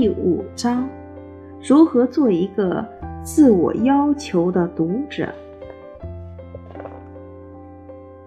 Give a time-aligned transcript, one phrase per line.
[0.00, 0.88] 第五章：
[1.60, 2.86] 如何做一个
[3.24, 5.28] 自我要求的读者？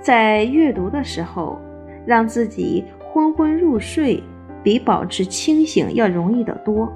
[0.02, 1.57] 在阅读的时候，
[2.05, 4.21] 让自己昏昏入睡，
[4.62, 6.91] 比保持清醒要容易得多。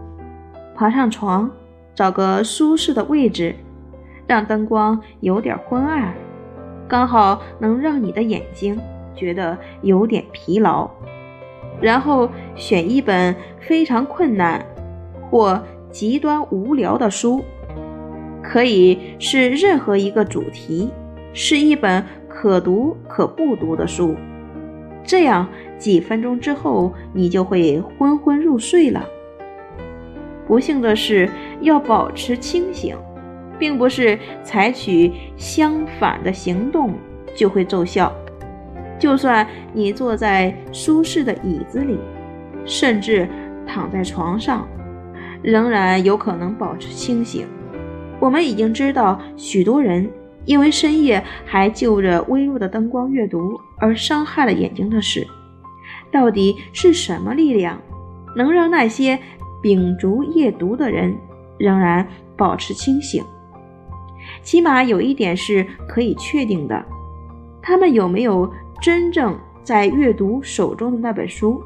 [0.76, 1.50] 爬上床，
[1.94, 3.56] 找个舒适的位置，
[4.28, 6.14] 让灯光有点昏暗，
[6.86, 8.78] 刚好能让你的眼睛
[9.16, 10.90] 觉得有点疲劳。
[11.82, 14.66] 然后选一本非常困难
[15.30, 15.62] 或
[15.92, 17.44] 极端无聊的书，
[18.42, 20.90] 可以是任何一个主题，
[21.34, 24.16] 是一本可读可不读的书。
[25.04, 25.48] 这样
[25.78, 29.06] 几分钟之后，你就会昏昏入睡了。
[30.48, 31.30] 不幸的是，
[31.62, 32.96] 要保持清醒，
[33.58, 36.94] 并不是采取相反的行动
[37.36, 38.14] 就会奏效。
[38.98, 42.00] 就算你坐在舒适的椅子里，
[42.66, 43.28] 甚至
[43.68, 44.68] 躺在床上，
[45.42, 47.48] 仍然有可能保持清醒。
[48.20, 50.10] 我们已经知道，许多人
[50.46, 55.26] 因为深夜还就着微弱的灯光阅读而伤害了眼睛的事。
[56.12, 57.80] 到底是什么力量，
[58.36, 59.20] 能让那些
[59.62, 61.16] 秉烛夜读的人
[61.58, 63.24] 仍然保持清醒？
[64.42, 66.84] 起码有一点是可以确定的：
[67.62, 68.52] 他们有没有？
[68.82, 71.64] 真正在阅读手中的那本书，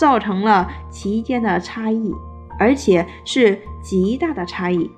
[0.00, 2.10] 造成了其间的差异，
[2.58, 4.90] 而且是极大的差异。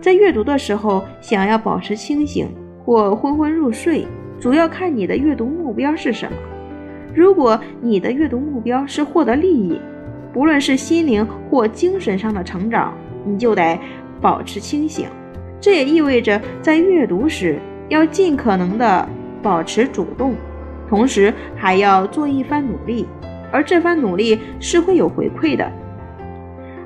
[0.00, 2.48] 在阅读的时候，想要保持清醒
[2.82, 4.06] 或昏昏入睡，
[4.40, 6.38] 主要看你的阅读目标是什么。
[7.14, 9.78] 如果你的阅读目标是获得利益，
[10.32, 13.78] 不论是心灵或精神上的成长，你就得
[14.18, 15.06] 保持清醒。
[15.60, 19.06] 这也意味着在阅读时要尽可能的。
[19.40, 20.34] 保持主动，
[20.88, 23.06] 同时还要做一番努力，
[23.52, 25.70] 而这番努力是会有回馈的。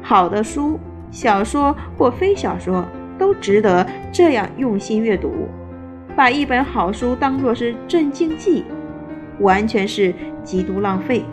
[0.00, 0.78] 好的书、
[1.10, 2.84] 小说或非小说
[3.18, 5.30] 都值得这样用心阅读。
[6.14, 8.64] 把一本好书当作是镇静剂，
[9.40, 10.12] 完全是
[10.44, 11.24] 极度浪费。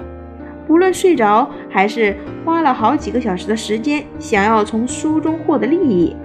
[0.68, 2.16] 不论睡着还是
[2.46, 6.16] 花了好几个小时的时间，想要从书中获得利益，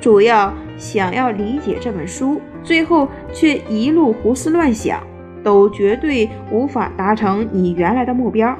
[0.00, 2.40] 主要想要理解这本书。
[2.62, 5.00] 最后却一路胡思乱想，
[5.46, 8.52] 都绝对无法达成你原来的目标。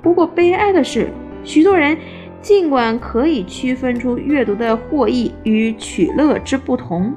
[0.00, 1.08] 不过悲哀的是，
[1.42, 1.98] 许多人
[2.40, 7.12] 尽管可以区分出阅读的获益与取乐之不同，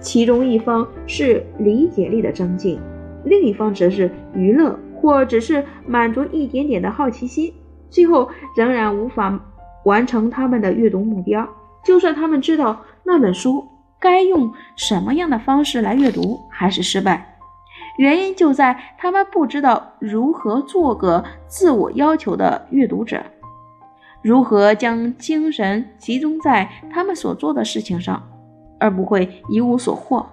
[0.00, 2.80] 其中一方是理解力的增进，
[3.24, 7.54] 另一方则是娱乐或只是满足一点点的好奇心，
[7.88, 9.38] 最后仍然无法
[9.84, 11.48] 完成他们的阅读目标。
[11.84, 13.64] 就算他们知道那本书。
[14.02, 17.29] 该用什么样的方式来阅读还是失败，
[18.00, 23.22] 原因就在他们不知道如何做个自我要求的阅读者，
[24.22, 28.26] 如何将精神集中在他们所做的事情上，
[28.78, 30.24] 而不会一无所获。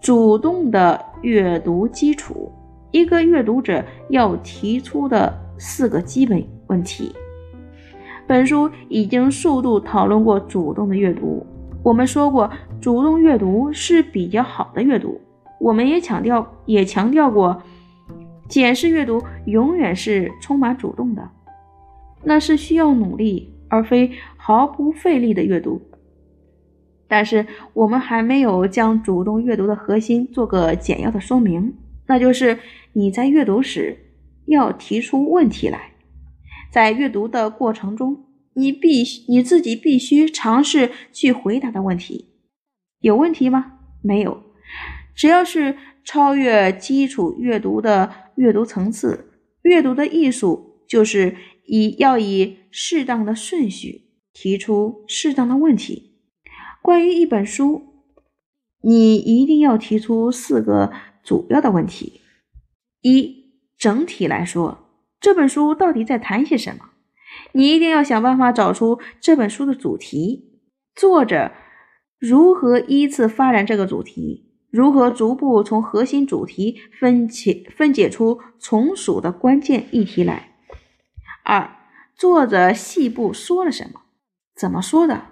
[0.00, 2.52] 主动的阅读基础，
[2.92, 7.12] 一个阅读者要提出的四个基本问题。
[8.28, 11.44] 本书已经数度讨论过主动的阅读。
[11.82, 12.48] 我们说过，
[12.80, 15.20] 主动阅读是比较好的阅读。
[15.60, 17.62] 我们也强调，也强调过，
[18.48, 21.30] 简式阅读永远是充满主动的，
[22.24, 25.80] 那是需要努力而非毫不费力的阅读。
[27.06, 31.74] 但是，我们还没有将主动阅读的核心做个简要的说明，
[32.06, 32.58] 那就是
[32.92, 33.96] 你在阅读时
[34.46, 35.92] 要提出问题来，
[36.70, 38.24] 在阅读的过程中。
[38.54, 42.30] 你必须你自己必须尝试去回答的问题，
[42.98, 43.74] 有问题吗？
[44.02, 44.42] 没有，
[45.18, 49.32] 只要是超越基础阅读的阅读层次，
[49.62, 51.36] 阅读的艺术就是
[51.66, 56.12] 以要以适当的顺序提出适当的问题。
[56.80, 57.82] 关于一本书，
[58.80, 60.92] 你一定要提出四个
[61.24, 62.20] 主要的问题：
[63.02, 64.86] 一，整体来说，
[65.20, 66.90] 这本书到底在谈些什么？
[67.50, 70.60] 你一定要想办法找出这本书的主题，
[70.94, 71.50] 作者
[72.20, 80.56] 如何依次发展这个主题，如何逐步从核心主题分解分解出从属的关键议题来。
[81.42, 81.76] 二，
[82.14, 84.02] 作者细部说了什么，
[84.54, 85.28] 怎么说的？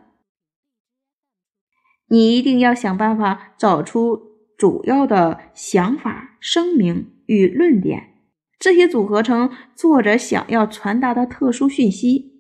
[2.08, 4.22] 你一定要想办法找出
[4.56, 8.14] 主要的想法、声明与论点。
[8.58, 12.32] 这些组合成作者想要传达的特殊讯息。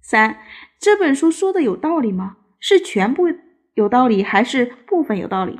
[0.00, 0.38] 三，
[0.80, 2.38] 这本书说的有道理吗？
[2.58, 3.24] 是全部
[3.74, 5.58] 有道理，还是部分有道理？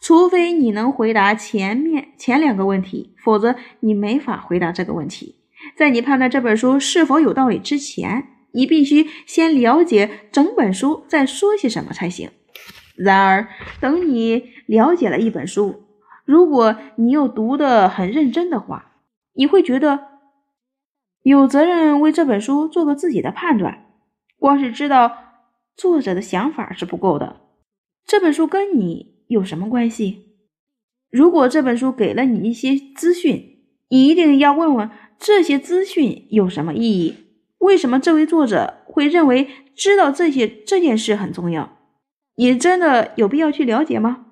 [0.00, 5.36] 除非你能回答前面前两个问题，否则你没法回答这个问题。
[5.76, 12.30] 在你判断这本书是否有道理之前，你必须先了解整本书在说些什么才行。
[12.94, 13.48] 然而，
[13.80, 15.84] 等你了解了一本书，
[16.24, 18.92] 如果你又读得很认真的话，
[19.34, 20.06] 你会觉得
[21.22, 23.86] 有责任为这本书做个自己的判断。
[24.38, 25.12] 光是知道
[25.76, 27.40] 作者的想法是不够的，
[28.06, 30.24] 这本书跟你有什么关系？
[31.10, 33.58] 如果这本书给了你一些资讯，
[33.88, 37.14] 你一定要问问这些资讯有什么意义？
[37.58, 41.78] 为什么这位作者会认为知道这些这件事很重要？
[42.36, 44.26] 你真的有必要去了解吗？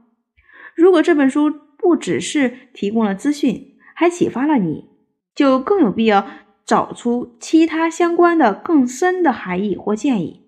[0.74, 4.90] 如果这本书不只是提供了资讯，还启发了你，
[5.34, 6.26] 就更有必要
[6.66, 10.42] 找出其他相关的更深的含义或建议，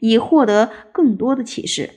[0.00, 1.90] 以获得更多的启示。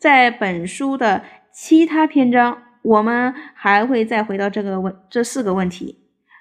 [0.00, 2.64] 在本书的其他篇章。
[2.82, 5.98] 我们还会再回到这个问这四个问题，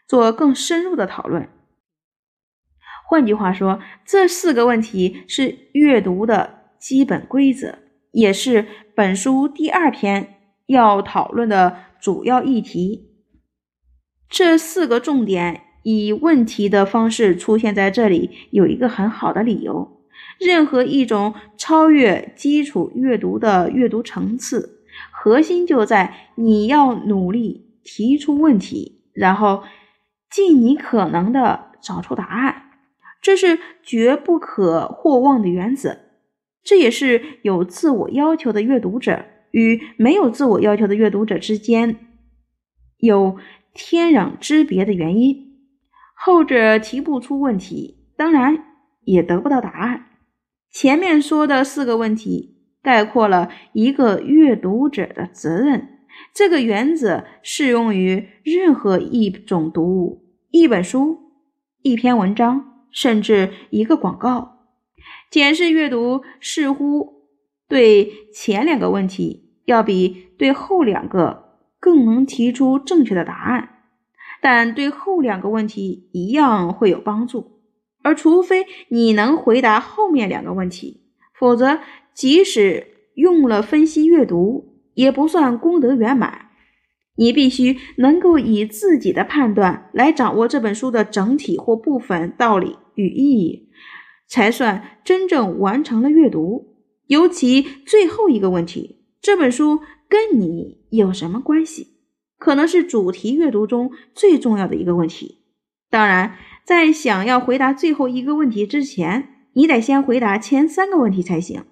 [0.08, 1.50] 做更深入的讨论。
[3.10, 7.80] 换句话说，这四个问题是阅读的基本规则，
[8.12, 8.66] 也是
[8.96, 10.36] 本书第二篇
[10.68, 13.26] 要讨论的主要议题。
[14.30, 19.99] 这四个重点以问题的方式出现在这里，有一个很好的理由：
[20.40, 24.84] 任何一种超越基础阅读的阅读层次。
[25.12, 29.64] 核心就在你要努力提出问题，然后
[30.32, 32.70] 尽你可能的找出答案，
[33.22, 35.98] 这是绝不可或忘的原则。
[36.64, 41.96] 这也是有自我要求的阅读者与没有自我要求的阅读者之间
[42.98, 43.38] 有
[43.74, 45.56] 天壤之别的原因。
[46.14, 48.64] 后者提不出问题，当然
[49.06, 50.09] 也得不到答案。
[50.72, 52.56] 前面说的四个问题。
[52.82, 56.00] 概括了一个阅读者的责任。
[56.34, 61.18] 这个原则适用于任何一种读物、一本书、
[61.82, 64.60] 一篇文章，甚至一个广告。
[65.30, 67.26] 检视阅读似乎
[67.68, 73.70] 对前两个问题要比对后两个更能提出正确的答案，
[74.42, 77.59] 但对后两个问题一样会有帮助。
[78.02, 81.02] 而除非你能回答后面两个问题，
[81.38, 81.80] 否则。
[82.12, 86.50] 即使用了分析阅读，也不算功德圆满。
[87.16, 93.70] 你必须能够以自己的判断来掌握这本书的整体或部分道理与意义，
[94.28, 96.76] 才算真正完成了阅读。
[97.08, 99.80] 尤其最后一个问题：这本书
[100.10, 101.88] 跟你有什么关系？
[102.38, 105.38] 可能是主题阅读中最重要的一个问题。
[105.90, 106.36] 当然，
[106.70, 111.64] 在想要回答最后一个问题之前，你得先回答前三个问题才行。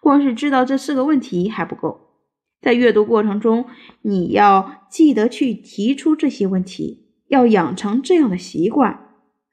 [0.00, 2.14] 光是知道这四个问题还不够，
[2.62, 3.66] 在阅读过程中，
[4.00, 8.98] 你要记得去提出这些问题，要养成这样的习惯，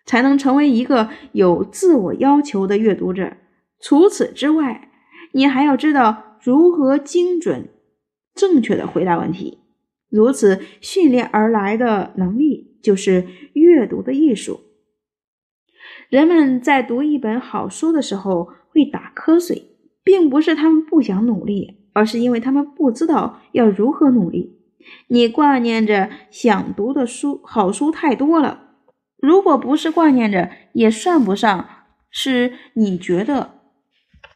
[0.06, 3.36] 才能成为一个有自我要求的阅读者。
[3.82, 4.90] 除此之外，
[5.34, 7.68] 你还要知道如何精准、
[8.34, 9.58] 正确的回答问题。
[10.10, 14.62] 如此训练而来的能力，就是阅读的艺术。
[16.16, 19.74] 人们在读一本好书的时候会打瞌睡。
[20.02, 24.60] 并不是他们不想努力，而是因为他们不知道要如何努力。
[25.08, 28.76] 你挂念着想读的书，好书太多了。
[29.18, 31.68] 如果不是挂念着，也算不上
[32.12, 33.62] 是你觉得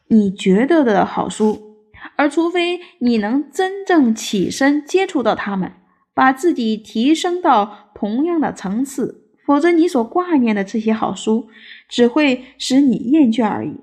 [0.07, 1.77] 你觉得的好书。
[2.15, 5.71] 而除非你能真正起身接触到他们，
[6.15, 9.18] 把自己提升到同样的层次，
[9.49, 11.49] 否则你所挂念的这些好书
[11.87, 13.79] 只会使你厌倦而已。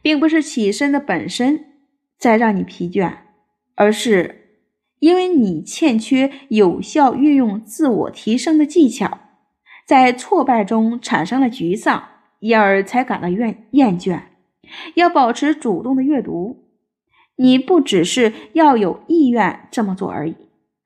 [0.00, 1.64] 并不是起身的本身
[2.16, 3.12] 在让你疲倦，
[3.74, 4.60] 而是
[5.00, 9.18] 因为你欠缺有效运用自我提升的技巧，
[9.84, 12.04] 在挫败中产生了沮丧，
[12.38, 14.22] 因而才感到厌厌倦。
[14.94, 16.68] 要保持主动的阅读，
[17.34, 20.36] 你不只是要有意愿这么做而已，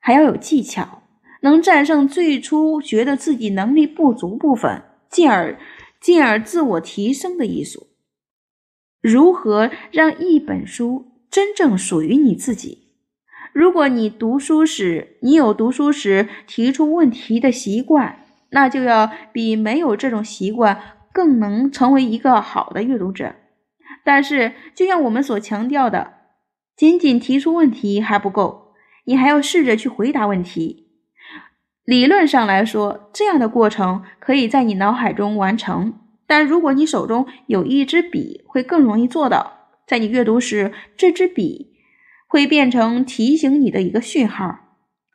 [0.00, 1.03] 还要有技巧，
[1.43, 5.59] 能战胜最初觉得自己能力不足部分，进而
[6.00, 7.87] 进而自我提升的艺术。
[9.00, 12.88] 如何让一本书真正属于你自己？
[13.52, 20.81] 如果你读书时你有读书时提出问题的习惯，那就要比没有这种习惯
[21.12, 23.35] 更能成为一个好的阅读者。
[24.05, 26.12] 但是，就像我们所强调的，
[26.76, 28.75] 仅仅提出问题还不够，
[29.05, 30.86] 你还要试着去回答问题。
[31.87, 35.95] 理论上来说，这样的过程可以在你脑海中完成。
[36.26, 39.52] 但如果你手中有一支笔，会更容易做到。
[39.87, 41.71] 在你阅读时，这支笔
[42.28, 44.59] 会变成提醒你的一个讯号。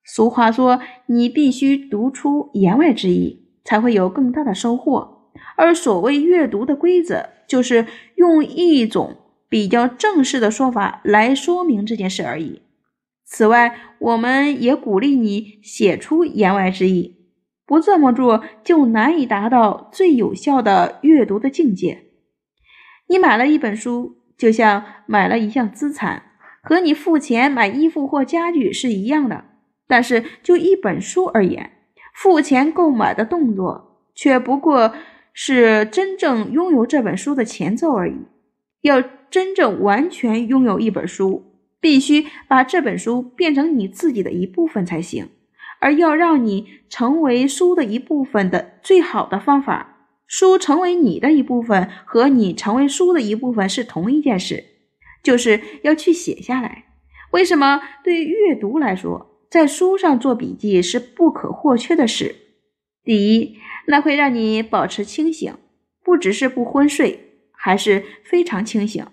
[0.05, 5.29] 俗话说：“你必须读出言外之意。”才会有更大的收获。
[5.55, 7.85] 而所谓阅读的规则，就是
[8.15, 12.63] 用一种比较正式的说法来说明这件事而已。
[13.33, 17.15] 此外，我们也鼓励你写出言外之意，
[17.65, 22.07] 不这么做就难以达到最有效的阅读的境界。
[23.07, 26.23] 你买了一本书，就像买了一项资产，
[26.61, 29.45] 和你付钱买衣服或家具是一样的。
[29.87, 31.71] 但是就一本书而言，
[32.13, 34.93] 付钱购买的动作却不过
[35.31, 38.25] 是真正拥有这本书的前奏而已。
[38.81, 41.50] 要真正完全拥有一本书，
[41.81, 45.27] 必须把这本书变成你自己的一部分才行。
[45.79, 54.63] 而要让你成为书的一部分的最好的方法，书成为你的一部分和你成为书的一部分是同一件事，
[55.23, 56.85] 就是要去写下来。
[57.31, 59.27] 为什么对阅读来说？
[59.49, 62.35] 在书上做笔记是不可或缺的事。
[63.03, 63.57] 第一，
[63.87, 65.53] 那会让你保持清醒，
[66.03, 69.03] 不只是不昏睡，还是非常清醒。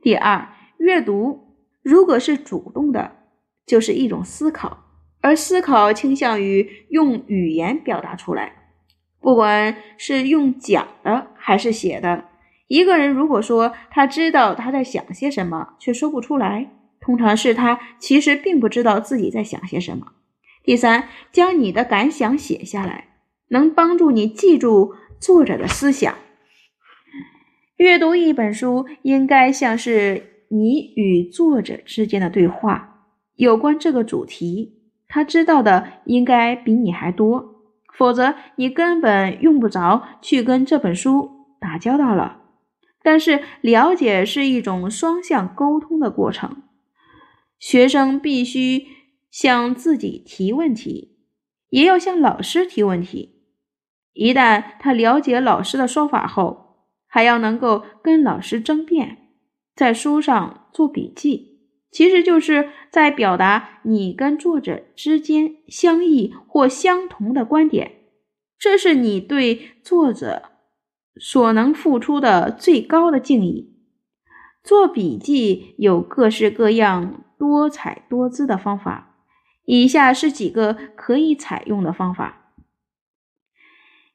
[0.00, 0.48] 第二，
[0.78, 1.47] 阅读
[1.88, 3.12] 如果是主动的，
[3.64, 4.84] 就是一种思考，
[5.22, 8.52] 而思考倾向于用语言表达出来，
[9.22, 12.26] 不管是用讲的还是写的。
[12.66, 16.70] 一个人如果说他知道他在想些什么，却说不出来。
[17.00, 20.08] 通常是他其实并不知道自己在想些什么。
[20.62, 23.08] 第三，将你的感想写下来，
[23.48, 26.14] 能帮助你记住作者的思想。
[27.78, 33.06] 阅读一本书应该像是你与作者之间的对话。
[33.36, 37.62] 有关这个主题，他知道的应该比你还多，
[37.94, 42.42] 否则你根本用不着去跟这本书打交道了。
[43.02, 46.62] 但是，了解是一种双向沟通的过程。
[47.58, 48.86] 学生必须
[49.30, 51.16] 向自己提问题，
[51.70, 53.36] 也要向老师提问题。
[54.14, 59.27] 一旦他了解老师的说法后，还要能够跟老师争辩。
[59.78, 61.60] 在书上做笔记，
[61.92, 67.92] 其实就是在表达你跟作者之间相异或相同的观点。
[68.58, 70.50] 这是你对作者
[71.20, 73.72] 所能付出的最高的敬意。
[74.64, 77.24] 做笔记有各式各样。
[77.38, 79.14] 多彩多姿的方法，
[79.64, 82.52] 以下是几个可以采用的方法：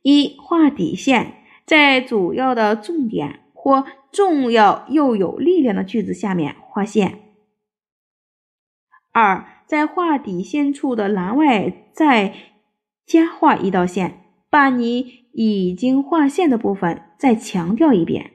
[0.02, 7.20] 一、画底线，在主要的重点或重要又有力量的句子下面画线；
[9.14, 12.34] 二、在画底线处的栏外再
[13.06, 18.32] 加画一道线，把你已经画线的部分再强调一遍，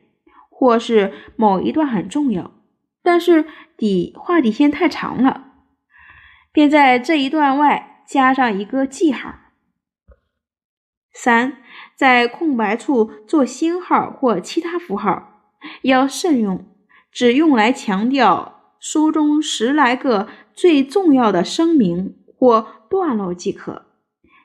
[0.49, 2.51] 或是某一段很重要。
[3.03, 3.45] 但是
[3.77, 5.53] 底画底线太长了，
[6.51, 9.35] 便在这一段外加上一个记号。
[11.13, 11.59] 三，
[11.97, 15.43] 在空白处做星号或其他符号，
[15.83, 16.65] 要慎用，
[17.11, 23.87] 只用来强调书中十来个最重要的声明或段落即可。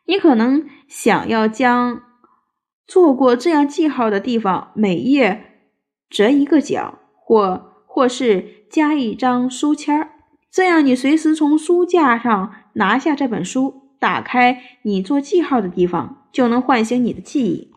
[0.05, 2.01] 你可能想要将
[2.87, 5.59] 做过这样记号的地方每页
[6.09, 7.69] 折一个角，或。
[7.95, 10.13] 或是加一张书签儿，
[10.51, 17.71] 这样你随时从书架上拿下这本书，打开你做记号的地方，就能唤醒你的记忆。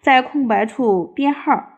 [0.00, 1.70] 在空白处编号，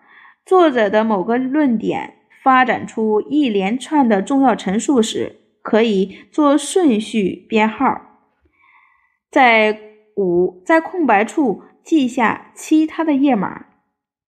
[0.44, 8.02] 作者的某个论点发展出一连串的重要陈述时，可以做顺序编号。
[9.30, 9.80] 在
[10.14, 13.64] 五，在空白处记下其他的页码。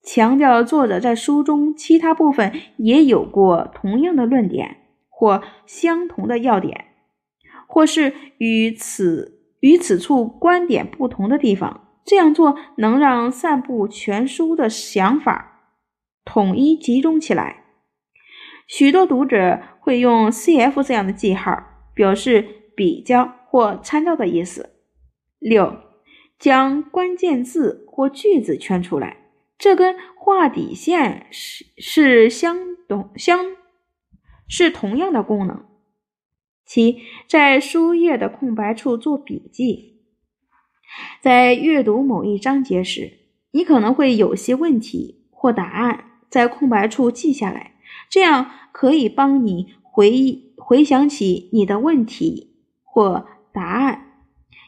[0.02, 4.78] 强调作者在书中其他部分也有过同样的论点
[5.11, 6.87] 或相同的要点，
[7.66, 11.88] 或是与此与此处观点不同的地方。
[12.04, 15.76] 这样做能让散布全书的想法
[16.25, 17.62] 统一集中起来。
[18.66, 21.62] 许多读者会用 “CF” 这样的记号，
[21.95, 24.71] 表示比较或参照的意思。
[25.38, 25.76] 六，
[26.38, 29.19] 将关键字或句子圈出来。
[29.57, 33.38] 这跟画底线是是相同相
[34.49, 35.64] 是同样的功能。
[36.73, 40.00] 七，在书页的空白处做笔记。
[41.21, 43.12] 在阅读某一章节时，
[43.50, 47.75] 你可能会有些问题或答案在空白处记下来，
[48.09, 54.07] 这样可以帮你回忆回想起你的问题或答案。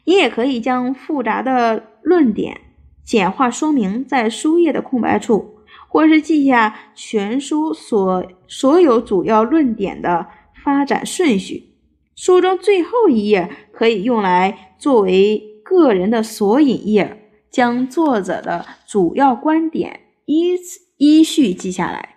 [0.03, 2.61] 你也可以将复杂的论点。
[3.03, 5.55] 简化说明在书页的空白处，
[5.87, 10.27] 或是记下全书所所有主要论点的
[10.63, 11.71] 发展顺序。
[12.15, 20.55] 书中最后一页可以用来作为个人的索引页，将作者的主要观点依
[20.97, 22.15] 依序记下来。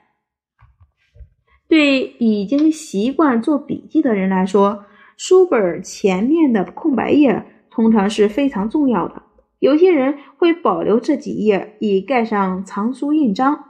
[1.68, 4.84] 对已经习惯做笔记的人来说，
[5.16, 9.22] 书本前面的空白页通常是非常重要的。
[9.58, 13.64] 有些人会保留这几页以盖上藏书印章，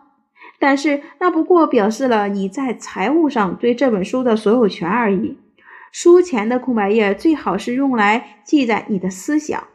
[0.58, 5.38] 但是那不过表示了你在财务上对这本书的所有权而已。
[5.92, 9.68] 书前的空白页最好是用来记载你的思想。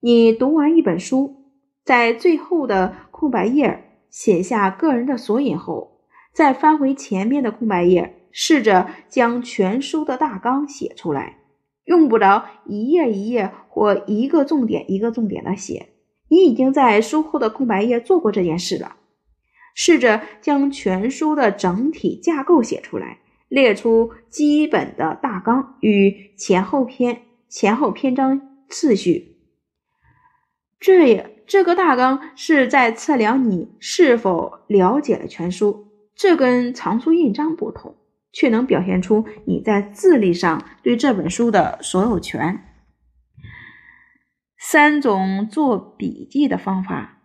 [0.00, 1.44] 你读完一本书，
[1.84, 6.00] 在最后的空白页写下个人的索引后，
[6.32, 11.36] 再翻回前面的空白页，试着将全书的大纲写出来。
[11.84, 15.88] 用不着一页一页或一个重点一个重点的写，
[16.28, 18.96] 你已经在书后的空白页做过这件事了。
[19.74, 23.19] 试着将全书的整体架构写出来，
[23.50, 29.36] 列出基本的大纲与前后篇前后篇章次序。
[30.78, 37.96] 这也这个大纲是在测量你是否了解了全书，这跟藏书印章不同。
[38.32, 42.64] 却能表现出你在智力上对这本书的所有权。
[44.56, 47.22] 三种做笔记的方法，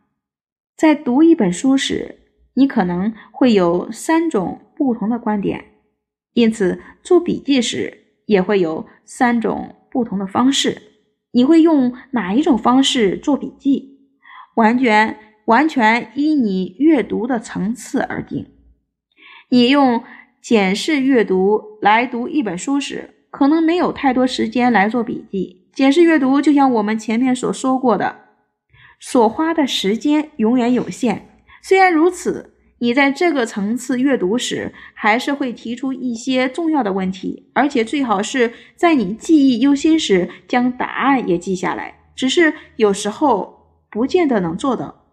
[0.76, 2.22] 在读一本书时，
[2.56, 5.75] 你可能会有三种不同的观点，
[6.36, 10.80] 因此做笔记时也会有三种不同的方式。
[11.32, 13.98] 你会用哪一种方式做笔记，
[14.56, 18.46] 完全完全依你阅读的层次而定。
[19.50, 20.04] 你用。
[20.42, 25.72] 简式阅读来读一本书时，可能没有太多时间来做笔记。
[25.74, 28.16] 简式阅读就像我们前面所说过的，
[29.00, 31.28] 所花的时间永远有限。
[31.64, 32.54] 虽然如此，
[32.86, 42.12] 你在这个层次阅读时，还是会提出一些重要的问题，而且最好是在你记忆犹新时将答案也记下来。
[42.16, 45.08] 只是有时候不见得能做到。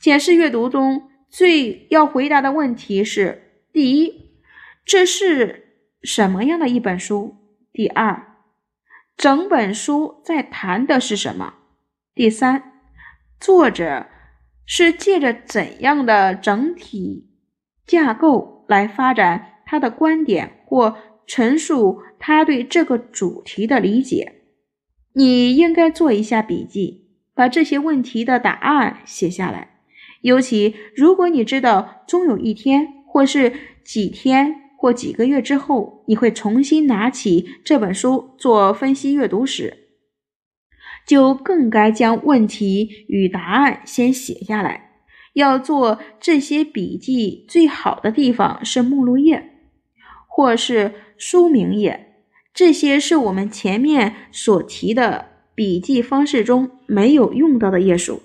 [0.00, 3.64] 检视阅读中最要回答的问题是。
[3.72, 4.30] 第一，
[4.84, 7.34] 这是什么样的一本书？
[7.72, 8.36] 第二，
[9.16, 11.54] 整本书在谈的是什么？
[12.14, 12.74] 第三，
[13.40, 14.06] 作者
[14.66, 17.30] 是借着怎样的整体
[17.86, 20.96] 架构来发展他的观点或
[21.26, 24.32] 陈述他对这个主题的理解？
[25.14, 29.78] 你应该做一下笔记，把这些问题的答案写下来。
[30.22, 32.88] 尤其如果你知道终有一天。
[33.14, 33.52] 或是
[33.84, 39.83] 几天或几个月之后，你会重新拿起这本书做分析阅读时，
[41.06, 44.90] 就更该将问题与答案先写下来。
[45.34, 49.50] 要做这些笔记，最好的地方是目录页，
[50.28, 52.14] 或是书名页。
[52.52, 58.22] 这些是我们前面所提的笔记方式中没有用到的页数。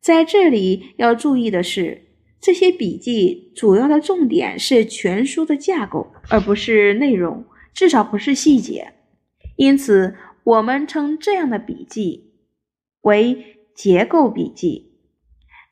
[0.00, 2.02] 在这里要注意的是。
[2.38, 7.44] 这些笔记主要的重点是全书的架构，而不是内容，
[7.74, 8.92] 至少不是细节。
[9.56, 10.14] 因此，
[10.46, 12.32] 我们称这样的笔记
[13.00, 14.92] 为结构笔记。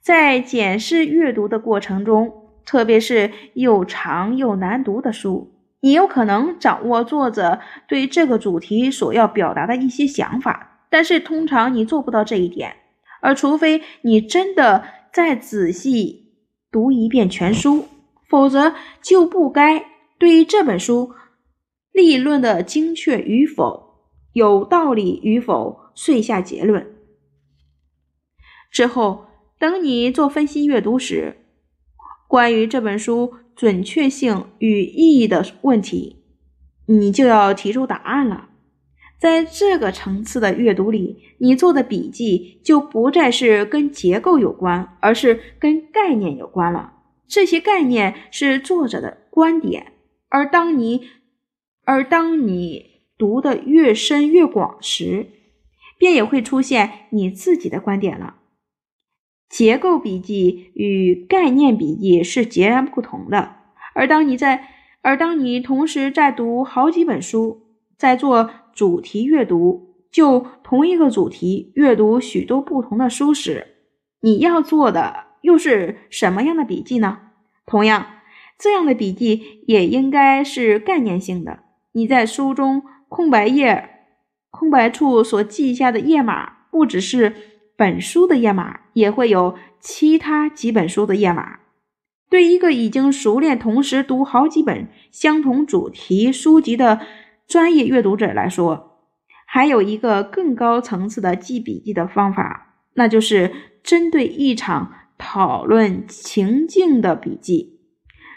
[0.03, 12.75] 在检视阅读的过程中，特别是又长又难读的书，你有可能掌握作者对这个主题所要表达的一些想法，但是通常你做不到这一点。
[13.21, 16.25] 而除非你真的再仔细。
[16.73, 17.85] 读一遍全书，
[18.29, 19.85] 否则就不该
[20.19, 21.13] 对于这本书
[21.93, 23.84] 立论的精确与否、
[24.35, 26.95] 有道理与否遂下结论。
[28.71, 29.25] 之后，
[29.59, 31.39] 等你做分析阅读时，
[32.29, 36.25] 关于这本书准确性与意义的问题，
[36.87, 38.51] 你就要提出答案了。
[39.17, 46.93] 在这个层次的阅读里，你做的笔记就不再是跟结构有关，而是跟概念有关了。
[47.27, 49.93] 这些概念是作者的观点，
[50.29, 51.09] 而当你
[51.85, 55.27] 而当你读的越深越广时，
[55.99, 58.37] 便也会出现你自己的观点了。
[59.49, 63.57] 结构笔记与概念笔记是截然不同的。
[63.95, 64.69] 而当你在
[65.03, 67.63] 而当你同时在读好几本书，
[67.97, 68.51] 在做。
[68.75, 73.69] 主题阅读，就同一个主题阅读许多不同的书时，
[74.21, 77.21] 你要做的又是什么样的笔记呢？
[77.67, 78.05] 同样，
[78.59, 81.61] 这样的笔记也应该是概念性的。
[81.93, 82.83] 你在书中
[83.15, 83.91] 空白页、
[84.51, 87.33] 空白处所记下的页码，不只是
[87.77, 91.61] 本书的页码，也会有其他几本书的页码。
[92.29, 96.99] 对一个已经熟练同时读好几本相同主题书籍的。
[97.47, 98.99] 专业阅读者来说，
[99.47, 103.53] 还有一个更高层次的记笔记的方法，那就是
[103.85, 107.79] 针对一场讨论情境的笔记。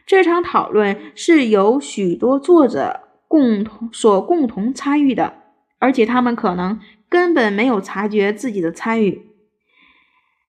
[0.05, 5.33] 这场讨论是由许多作者共同所共同参与的，
[5.79, 9.27] 而且他们可能根本没有察觉自己的参与。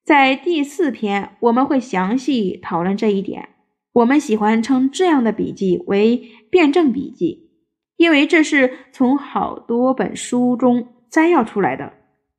[0.04, 3.50] 在第四篇，我们会详细讨论这一点。
[3.92, 7.50] 我们喜欢称这样的笔记为辩证笔记，
[7.96, 11.94] 因为这是从好多本书中摘要出来的，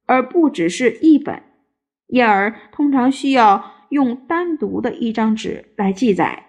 [0.05, 1.43] 而不只是一本，
[2.07, 6.45] 因而通常需要用单独的一张纸来记载。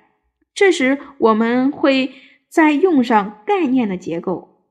[0.54, 2.12] 这时，我们会
[2.50, 4.66] 再用上概念的结构，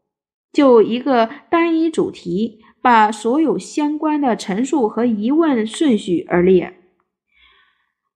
[0.51, 2.59] 就一个单一主题。
[2.81, 6.79] 把所有相关的陈述和疑问顺序而列。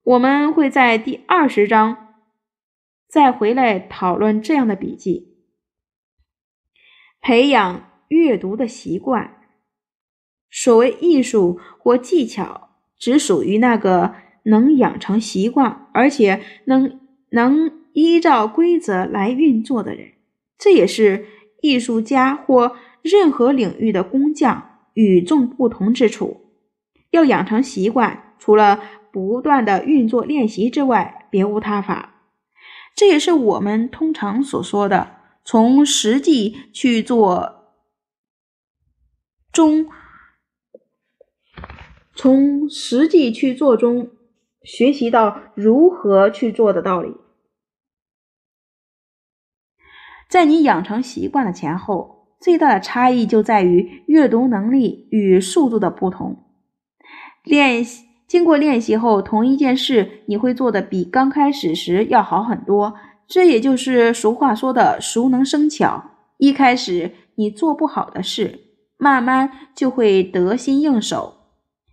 [0.02, 2.14] 我们会在第二十章
[3.06, 5.36] 再回来讨论这样的笔记。
[7.20, 9.42] 培养阅读的习惯。
[10.50, 20.12] 所谓艺术或技巧，只属于那个能养成习惯，而且能能依照规则来运作的人。
[20.58, 21.24] 这也是
[21.62, 22.76] 艺术家或。
[23.04, 26.40] 任何领域的工匠与众不同之处，
[27.10, 28.80] 要养成习惯，除了
[29.12, 32.14] 不断的运作练习之外，别无他法。
[32.96, 37.74] 这也是我们通常所说的从实际去做
[39.52, 39.86] 中，
[42.14, 44.12] 从实际去做中
[44.62, 47.14] 学习到如何去做的道理。
[50.28, 52.12] 在你养成习惯的前后。
[52.40, 56.44] 最大的差异就在于阅读能力与速度的不同。
[57.42, 62.96] 练习经过练习后，同一件事你会做的比刚开始时要好很多。
[63.26, 66.10] 这也就是俗话说的“熟能生巧”。
[66.36, 68.60] 一开始你做不好的事，
[68.98, 71.36] 慢慢就会得心应手，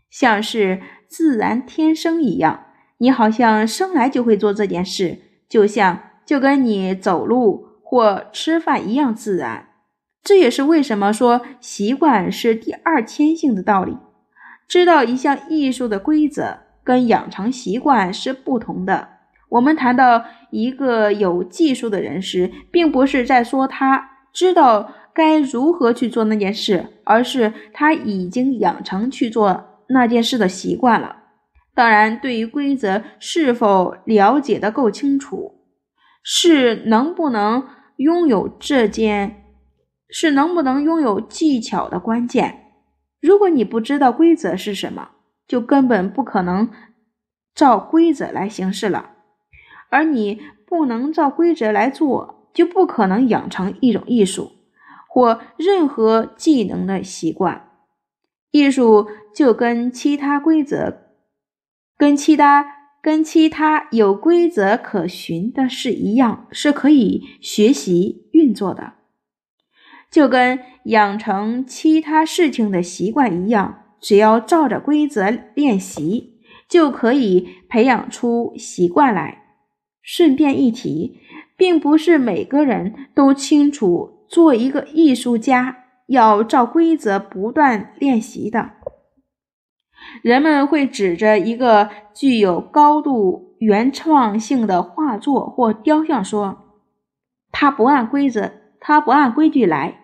[0.10, 2.66] 像是自然天生一样。
[2.98, 9.68] 你好像生来就会做这件事，就像就跟你走路或吃饭一样自然。
[10.24, 13.98] 这也是为什么说习惯是第二天性的道理。
[14.66, 19.10] 知道一项艺术的规则跟养成习惯是不同的。
[19.50, 31.18] 我们谈到一个有技术的人时，并不是在说他知道该如何去做那件事，而是他已经养成去做那件事的习惯了。
[31.76, 35.56] 当然，对于规则是否了解的够清楚，
[36.24, 37.68] 是能不能
[38.02, 39.38] 拥有这件。
[40.14, 42.74] 是能不能拥有技巧的关键。
[43.22, 45.12] 如果你不知道规则是什么，
[45.48, 46.70] 就根本不可能
[47.56, 49.12] 照规则来行事了。
[49.90, 54.52] 而你不能照规则来做，就不可能养成一种艺术
[55.08, 57.70] 或任何技能的习惯。
[58.52, 60.98] 艺术就跟其他规则、
[61.98, 62.66] 跟其他、
[63.02, 68.94] 跟其他有规则可循的事一样，是可以学习运作的。
[70.12, 79.40] 就跟养成其他事情的习惯一样，只要照着规则练习，就可以培养出习惯来。
[80.04, 81.20] 顺便一提，
[81.56, 88.72] 并不是每个人都清楚做一个艺术家要照规则不断练习的。
[90.22, 96.80] 人们会指着一个具有高度原创性的画作或雕像说
[97.52, 99.98] ：“他不按规则，他不按规矩来。”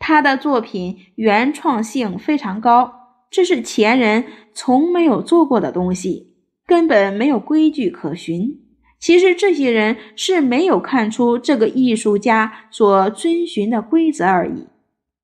[0.00, 2.92] 他的作品原创性非常高，
[3.30, 6.34] 这是前人从没有做过的东西，
[6.66, 8.60] 根本没有规矩可循。
[8.98, 14.66] 其实这些人是没有看出这个艺术家所遵循的规则而已。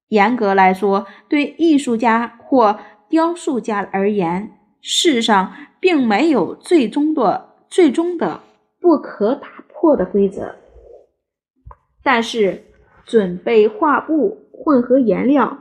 [0.09, 8.41] 严格来说，对艺术家或雕塑家而言，世上并没有最终的、最终的
[8.81, 10.55] 不可打破的规则。
[12.03, 12.65] 但是，
[13.05, 14.43] 准备画布。
[14.57, 15.59] 混合颜料、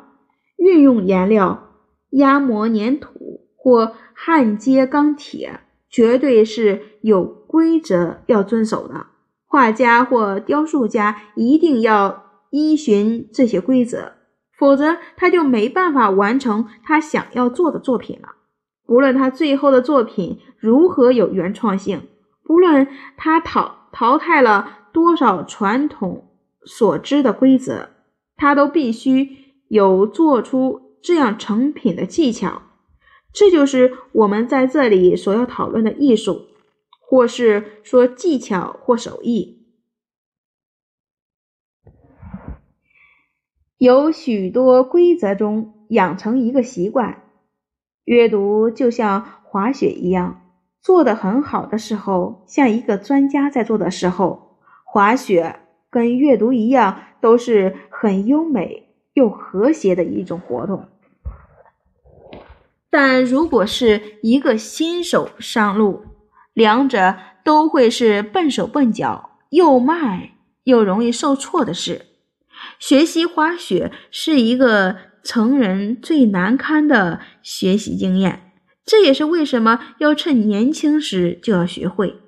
[0.56, 1.71] 运用颜料、
[2.12, 9.08] 压模粘土或焊接钢铁，绝对是有规则要遵守的。
[9.45, 14.13] 画家或雕塑家一定要依循这些规则，
[14.63, 18.30] 否则他就没办法完成他想要做的作品了。
[18.86, 22.04] 不论他最后的作品如何有原创性，
[22.45, 26.30] 不论他淘淘汰了多少传统
[26.63, 27.89] 所知的规则。
[28.38, 32.62] 他都必须有做出这样成品的技巧，
[33.34, 36.43] 这就是我们在这里所要讨论的艺术，
[37.02, 39.62] 或是说技巧或手艺。
[43.84, 47.22] 有许多规则中养成一个习惯。
[48.06, 50.41] 阅读就像滑雪一样，
[50.82, 55.58] 做得很好的时候，像一个专家在做的时候，滑雪
[55.89, 60.86] 跟阅读一样，都是很优美又和谐的一种活动。
[62.89, 66.06] 但如果是一个新手上路，
[66.54, 70.22] 两者都会是笨手笨脚、又慢
[70.63, 72.12] 又容易受挫的事。
[72.80, 78.52] 学习滑雪是一个成人最难堪的学习经验，
[78.86, 82.19] 这也是为什么要趁年轻时就要学会。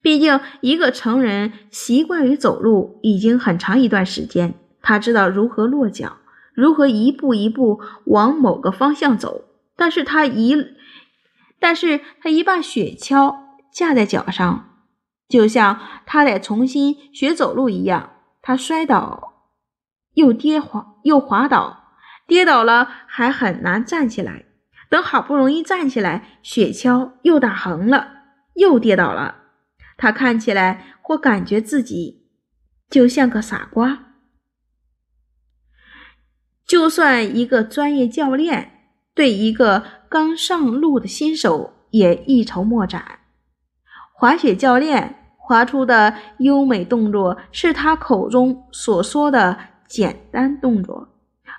[0.00, 6.18] 毕竟，一个成人习惯于走路已经很长一段时间，他知道如何落脚，
[6.54, 9.46] 如何一步一步往某个方向走。
[9.76, 10.54] 但是他一，
[11.58, 13.34] 但是他一把雪橇
[13.72, 14.68] 架在脚上，
[15.28, 18.10] 就像他得重新学走路一样。
[18.42, 19.33] 他摔倒，
[20.14, 21.90] 又跌滑，又滑倒，
[22.26, 24.46] 跌倒了还很难站起来。
[24.88, 28.08] 等好不容易站起来，雪橇又打横了，
[28.54, 29.36] 又跌倒了。
[29.96, 32.28] 他看起来或感觉自己
[32.88, 34.14] 就像个傻瓜。
[36.66, 38.72] 就算一个专业教练。
[39.16, 43.20] 对一个刚上路的新手也一筹莫展。
[44.12, 49.56] 滑雪教练滑出的优美动作是他口中所说的
[49.88, 51.08] 简单动作，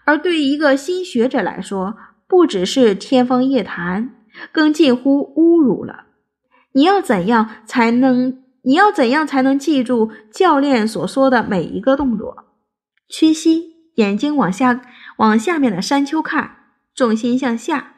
[0.06, 4.16] 而对于一个新学者来说，不只是天方夜谭，
[4.52, 6.06] 更近乎侮辱了。
[6.74, 8.42] 你要怎样才能？
[8.64, 12.46] 你要怎样才能记住教练所说的每一个动作？
[13.08, 14.82] 屈膝，眼睛往下
[15.18, 16.58] 往下面的山丘看。
[16.96, 17.94] 重心向下，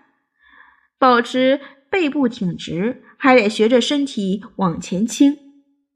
[0.97, 5.37] 保持背部挺直，还得学着身体往前倾，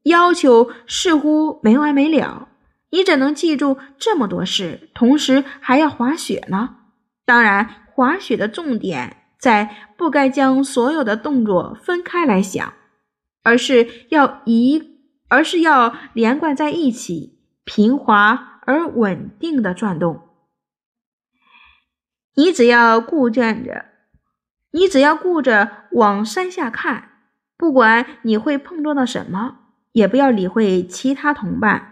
[0.04, 2.48] 要求似乎没完没了。
[2.92, 6.76] 你怎能记住这么多事，同时还要滑雪呢？
[7.24, 12.74] 当然，滑雪的重点在不该将所有的动作分开来想，
[13.42, 20.28] 而是要一，而是要连贯在一起，平滑而稳定的转动。
[22.34, 23.86] 你只要顾见着，
[24.72, 27.12] 你只要顾着往山下看，
[27.56, 29.60] 不管你会碰撞到什么，
[29.92, 31.91] 也不要理会其他同伴，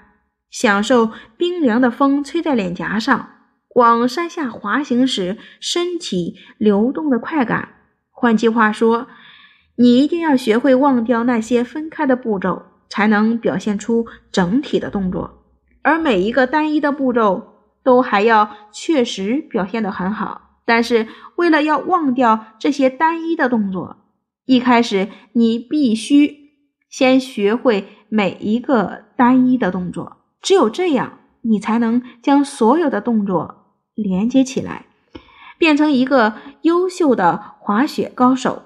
[0.50, 3.30] 享受冰凉的风吹在脸颊上，
[3.74, 7.70] 往山下滑行时身体流动的快感。
[8.10, 9.06] 换句话说，
[9.76, 15.44] 你一定要学会忘掉那些分开的步骤，才能表现出整体的动作，
[15.82, 17.46] 而每一个单一的步骤。
[17.82, 23.96] 都还要确实表现得很好，但是为了要忘掉这些单一的动作，
[24.44, 26.50] 一开始你必须
[26.90, 34.86] 先学会每一个单一的动作，只有这样，你才能将所有的动作连接起来，
[35.58, 38.62] 变成一个优秀的滑雪高手。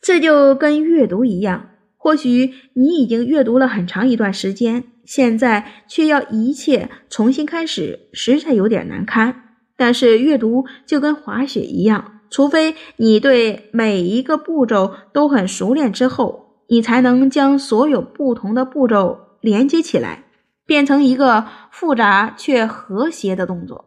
[0.00, 4.84] 这就跟阅读一样，或许你已经阅读了很长一段时间。
[5.04, 9.56] 现在却要一切重新开始，实在有点难堪。
[9.76, 20.24] 但是阅读就跟滑雪一样，除非你对每一个步骤都很熟练之后，你才能将所有不同的步骤连接起来，
[20.66, 23.84] 变成一个复杂却和谐的动作。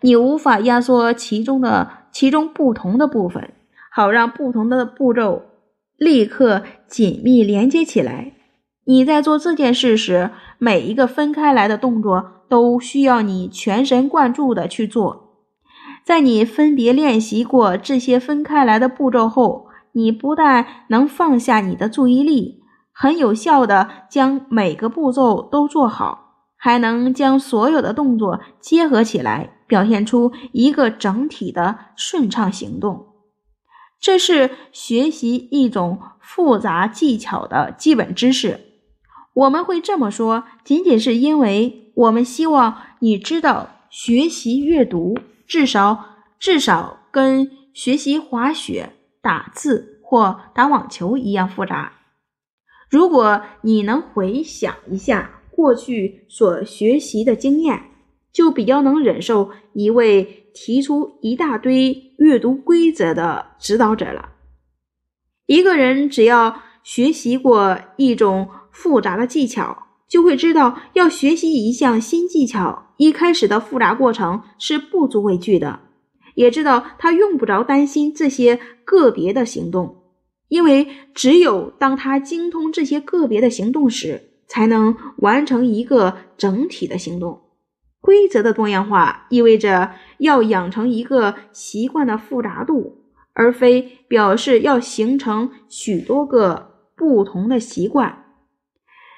[0.00, 3.52] 你无法压缩其中的其中不同的部分，
[3.90, 5.42] 好让不同的步骤
[5.96, 8.32] 立刻紧密连接起来。
[8.84, 15.36] 你在做这件事时，每一个分开来的动作都需要你全神贯注的去做。
[16.04, 22.61] 在你分别练习过这些分开来的步骤后，你不但能放下你的注意力，
[22.92, 33.06] 很有效的将每个步骤都做好，还能将所有的动作结合起来，表现出一个整体的顺畅行动。
[33.98, 38.60] 这是学习一种复杂技巧的基本知识。
[39.34, 46.04] 我们会这么说，仅仅是因为我们希望你知道，学习阅读至少
[46.38, 51.92] 至少跟学习滑雪、打字或打网球一样复杂。
[52.92, 57.82] 如果你能回想一下过去所学习的经验，
[58.30, 64.28] 就比较能忍受一位提出一大堆阅读规则的指导者了。
[65.46, 68.48] 一个人只要学习过一种。
[68.74, 75.80] 复杂的技巧，就会知道要学习一项新技巧，一开始的复杂过程是不足为惧的，
[76.36, 80.01] 也知道他用不着担心这些个别的行动，
[80.52, 87.40] 因为只有当他精通这些个别的行动时，才能完成一个整体的行动。
[88.02, 92.98] 规则的多样化意味着要养成一个习惯的复杂度，
[93.32, 98.26] 而非表示要形成许多个不同的习惯。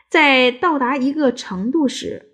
[0.09, 2.31] 在到达一个程度时，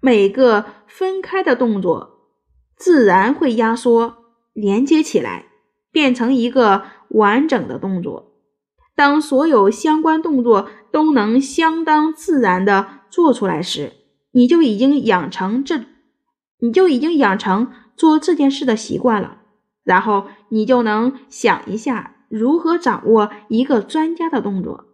[0.00, 2.30] 每个分开的动作
[2.74, 4.16] 自然会压缩、
[4.54, 5.44] 连接起来，
[5.92, 8.28] 变成一个完整的动作。
[9.00, 13.94] 当所有相关动作都能相当自然地做出来时，
[14.32, 15.86] 你就已经养成这，
[16.58, 19.38] 你就已经养成做这件事的习惯了。
[19.84, 24.84] 然后你就能想一下如何掌握一个专家的动作，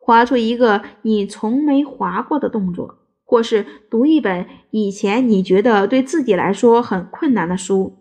[0.00, 7.98] 划出一个你从没划过的动作，或是读一本以前你觉得对自己来说很困难的书。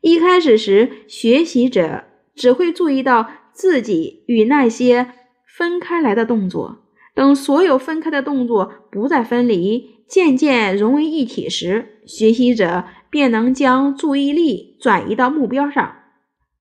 [0.00, 2.04] 一开始时，学习者
[2.36, 5.12] 只会注意到自己与那些
[5.46, 6.80] 分开来的动作。
[7.14, 15.94] 等所有分开的动作不再分离，渐渐融为一体时，学习者便能将注意力转移到目标上，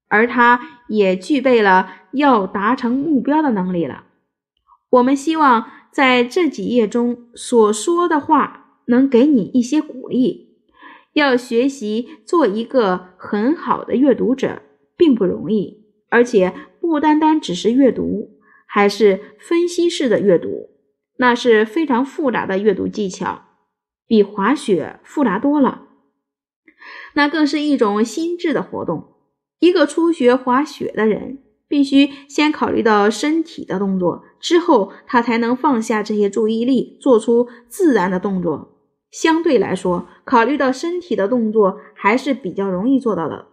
[0.08, 4.04] 而他也具备了要达成目标的能力了。
[4.92, 10.52] 我们希望在这几页中所说的话能给你一些鼓励。
[11.14, 14.62] 要学习做一个很好的阅读者
[14.96, 16.54] 并不容易，而且
[16.94, 18.38] 不单单只是阅读。
[18.68, 20.70] 还是分析式的阅读，
[21.18, 23.42] 那是非常复杂的阅读技巧，
[24.06, 25.88] 比滑雪复杂多了。
[27.14, 29.16] 那更是一种心智的活动。
[29.58, 38.78] 一个初学滑雪的人，必须先考虑到身体的动作，之后他才能放下这些注意力，做出自然的动作。
[39.12, 43.50] 相对来说，考虑到身体的动作还是比较容易做到的，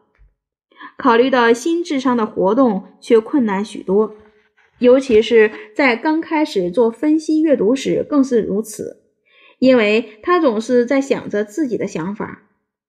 [0.96, 4.14] 考虑到心智上的活动却困难许多。
[4.78, 9.02] 尤其是在刚开始做分析阅读时，更是如此，
[9.58, 12.44] 因为他总是在想着自己的想法。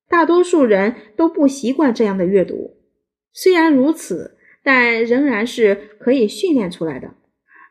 [0.08, 2.78] 大多数人都不习惯这样的阅读，
[3.34, 7.12] 虽然如此，但仍然是可以训练出来的。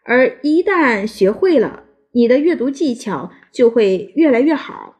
[0.04, 4.96] 而一旦学会了，你的阅读技巧就会越来越好。